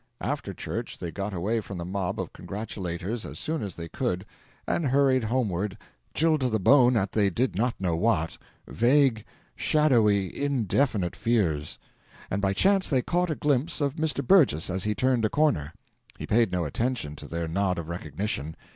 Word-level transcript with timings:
After 0.21 0.51
church 0.51 0.97
they 0.97 1.11
got 1.11 1.31
away 1.31 1.61
from 1.61 1.77
the 1.77 1.85
mob 1.85 2.19
of 2.19 2.33
congratulators 2.33 3.23
as 3.23 3.37
soon 3.37 3.61
as 3.61 3.75
they 3.75 3.87
could, 3.87 4.25
and 4.67 4.87
hurried 4.87 5.25
homeward, 5.25 5.77
chilled 6.15 6.41
to 6.41 6.49
the 6.49 6.59
bone 6.59 6.97
at 6.97 7.11
they 7.11 7.29
did 7.29 7.55
not 7.55 7.79
know 7.79 7.95
what 7.95 8.39
vague, 8.67 9.23
shadowy, 9.55 10.35
indefinite 10.43 11.15
fears. 11.15 11.77
And 12.31 12.41
by 12.41 12.51
chance 12.51 12.89
they 12.89 13.03
caught 13.03 13.29
a 13.29 13.35
glimpse 13.35 13.79
of 13.79 13.97
Mr. 13.97 14.25
Burgess 14.25 14.71
as 14.71 14.85
he 14.85 14.95
turned 14.95 15.23
a 15.23 15.29
corner. 15.29 15.71
He 16.17 16.25
paid 16.25 16.51
no 16.51 16.65
attention 16.65 17.15
to 17.17 17.27
their 17.27 17.47
nod 17.47 17.77
of 17.77 17.87
recognition! 17.87 18.55